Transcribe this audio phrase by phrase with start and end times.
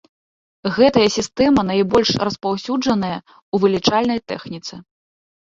[0.77, 4.73] Гэтая сістэма найбольш распаўсюджаная ў вылічальнай тэхніцы.